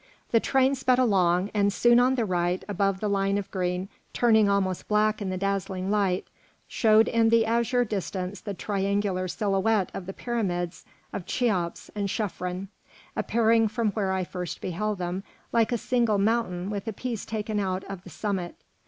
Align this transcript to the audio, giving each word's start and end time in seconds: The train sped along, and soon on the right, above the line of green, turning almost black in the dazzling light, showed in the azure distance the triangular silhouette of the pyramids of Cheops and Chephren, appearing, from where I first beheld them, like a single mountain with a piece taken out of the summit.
The 0.31 0.39
train 0.39 0.73
sped 0.73 0.97
along, 0.97 1.51
and 1.53 1.71
soon 1.71 1.99
on 1.99 2.15
the 2.15 2.25
right, 2.25 2.65
above 2.67 3.01
the 3.01 3.07
line 3.07 3.37
of 3.37 3.51
green, 3.51 3.87
turning 4.13 4.49
almost 4.49 4.87
black 4.87 5.21
in 5.21 5.29
the 5.29 5.37
dazzling 5.37 5.91
light, 5.91 6.25
showed 6.67 7.07
in 7.07 7.29
the 7.29 7.45
azure 7.45 7.85
distance 7.85 8.41
the 8.41 8.55
triangular 8.55 9.27
silhouette 9.27 9.91
of 9.93 10.07
the 10.07 10.13
pyramids 10.13 10.85
of 11.13 11.27
Cheops 11.27 11.91
and 11.93 12.09
Chephren, 12.09 12.69
appearing, 13.15 13.67
from 13.67 13.91
where 13.91 14.11
I 14.11 14.23
first 14.23 14.59
beheld 14.59 14.97
them, 14.97 15.21
like 15.53 15.71
a 15.71 15.77
single 15.77 16.17
mountain 16.17 16.71
with 16.71 16.87
a 16.87 16.93
piece 16.93 17.23
taken 17.23 17.59
out 17.59 17.83
of 17.83 18.03
the 18.03 18.09
summit. 18.09 18.55